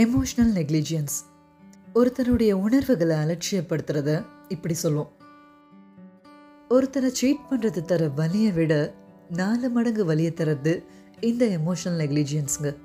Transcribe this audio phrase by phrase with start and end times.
[0.00, 1.14] Emotional நெக்லிஜியன்ஸ்
[1.94, 5.12] ஒருத்தருடைய உணர்வுகளை அலட்சியப்படுத்துறத இப்படி சொல்லுவோம்.
[6.70, 8.94] ஒருத்தரை சீட் பண்ணுறது தர வலியை விட
[9.30, 10.84] நாலு மடங்கு வலியை தரது
[11.20, 12.76] இந்த எமோஷனல் நெக்லிஜியன்ஸுங்க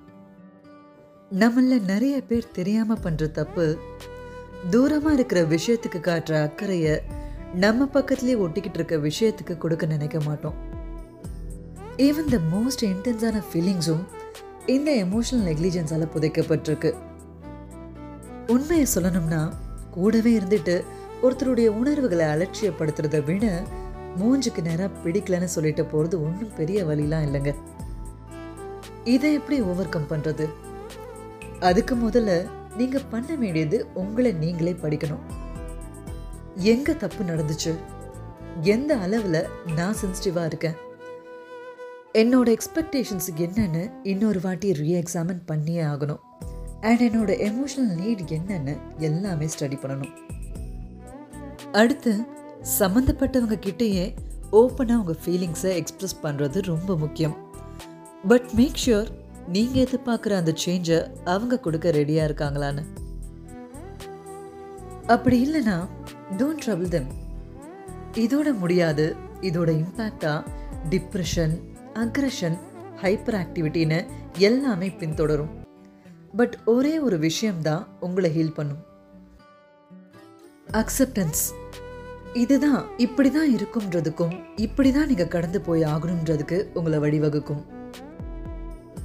[1.39, 3.79] நம்மள நிறைய பேர் தெரியாமல் பண்ணுற தப்பு
[4.71, 7.01] தூரமாக இருக்கிற விஷயத்துக்கு காட்டுற அக்கறையை
[7.53, 10.55] நம்ம பக்கத்துலேயே ஒட்டிக்கிட்டு இருக்க விஷயத்துக்கு கொடுக்க நினைக்க மாட்டோம்.
[11.97, 14.03] ஈவன் த மோஸ்ட் இன்டென்ஸான ஃபீலிங்ஸும்
[14.73, 16.89] இந்த எமோஷனல் நெக்லிஜென்ஸால் புதைக்கப்பட்டிருக்கு.
[18.47, 19.41] உண்மையை சொல்லணும்னா
[19.95, 20.75] கூடவே இருந்துட்டு
[21.21, 23.45] ஒருத்தருடைய உணர்வுகளை அலட்சியப்படுத்துறத விட
[24.19, 27.51] மூஞ்சுக்கு நேராக பிடிக்கலன்னு சொல்லிட்டு போகிறது ஒன்றும் பெரிய வழிலாம் இல்லைங்க.
[29.13, 30.47] இதை எப்படி ஓவர் கம் பண்ணுறது
[31.69, 32.31] அதுக்கு முதல்ல
[32.77, 35.25] நீங்கள் பண்ண வேண்டியது உங்களை நீங்களே படிக்கணும்.
[36.73, 37.73] எங்கே தப்பு நடந்துச்சு?
[38.75, 39.41] எந்த அளவில்
[39.75, 40.77] நான் சென்சிட்டிவாக இருக்கேன்?
[42.19, 46.19] என்னோட எக்ஸ்பெக்டேஷன்ஸ் என்னென்னு இன்னொரு வாட்டி ரீஎக்ஸாமின் பண்ணியே ஆகணும்.
[46.81, 50.13] அண்ட் என்னோட எமோஷனல் நீட் என்னென்னு எல்லாமே ஸ்டடி பண்ணணும்.
[51.71, 52.13] அடுத்து
[52.79, 54.05] சம்மந்தப்பட்டவங்க கிட்டேயே
[54.51, 57.37] ஓப்பனாக உங்கள் ஃபீலிங்ஸை எக்ஸ்ப்ரெஸ் பண்ணுறது ரொம்ப முக்கியம்.
[58.27, 59.09] பட் மேக் ஷுர்
[59.47, 62.85] நீங்கள் எதிர்பார்க்குற அந்த சேஞ்சை அவங்க கொடுக்க ரெடியாக இருக்காங்களான்னு.
[65.07, 65.87] அப்படி இல்லைன்னா
[66.37, 67.09] டோன்ட் ட்ரபிள் தெம்
[68.13, 70.45] இதோட முடியாது இதோட இம்பேக்டாக
[70.89, 72.57] டிப்ரெஷன் அக்ரஷன்
[73.01, 74.05] ஹைப்பர் ஆக்டிவிட்டின்னு
[74.37, 75.51] எல்லாமே பின்தொடரும்.
[76.35, 78.81] பட் ஒரே ஒரு விஷயம்தான் உங்களை ஹீல் பண்ணும்.
[80.73, 81.43] அக்செப்டன்ஸ்
[82.33, 87.63] இதுதான் இப்படி தான் இருக்கும்ன்றதுக்கும் இப்படி தான் நீங்கள் கடந்து போய் ஆகணுன்றதுக்கு உங்களை வழிவகுக்கும்.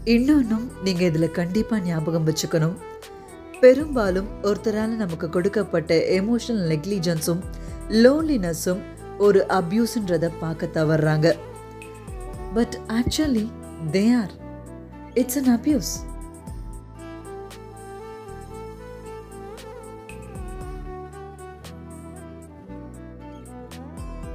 [0.04, 2.76] இன்னொன்றும் நீங்கள் இதில் கண்டிப்பாக ஞாபகம் வச்சுக்கணும்.
[3.60, 7.42] பெரும்பாலும் ஒருத்தரால் நமக்கு கொடுக்கப்பட்ட எமோஷனல் நெக்லிஜென்ஸும்
[7.88, 8.82] லோன்லினஸும்
[9.18, 11.36] ஒரு அப்யூஸ்ன்றதை பார்க்க தவறுறாங்க
[12.56, 13.50] but actually
[13.92, 14.30] they are.
[15.14, 16.06] It's an abuse.